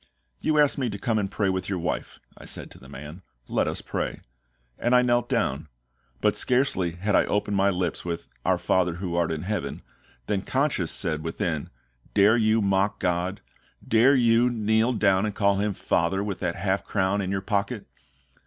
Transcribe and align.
"You 0.39 0.57
asked 0.57 0.79
me 0.79 0.89
to 0.89 0.97
come 0.97 1.19
and 1.19 1.29
pray 1.31 1.49
with 1.51 1.69
your 1.69 1.77
wife," 1.77 2.19
I 2.35 2.45
said 2.45 2.71
to 2.71 2.79
the 2.79 2.89
man, 2.89 3.21
"let 3.47 3.67
us 3.67 3.83
pray." 3.83 4.21
And 4.79 4.95
I 4.95 5.03
knelt 5.03 5.29
down. 5.29 5.67
But 6.21 6.35
scarcely 6.35 6.93
had 6.93 7.13
I 7.15 7.25
opened 7.25 7.55
my 7.55 7.69
lips 7.69 8.03
with 8.03 8.27
"Our 8.43 8.57
FATHER 8.57 8.95
who 8.95 9.13
art 9.15 9.31
in 9.31 9.43
heaven" 9.43 9.83
than 10.25 10.41
conscience 10.41 10.89
said 10.89 11.21
within, 11.23 11.69
"Dare 12.15 12.35
you 12.35 12.63
mock 12.63 12.97
GOD? 12.99 13.41
Dare 13.87 14.15
you 14.15 14.49
kneel 14.49 14.93
down 14.93 15.27
and 15.27 15.35
call 15.35 15.57
Him 15.57 15.75
FATHER 15.75 16.23
with 16.23 16.39
that 16.39 16.55
half 16.55 16.83
crown 16.83 17.21
in 17.21 17.29
your 17.29 17.41
pocket?" 17.41 17.85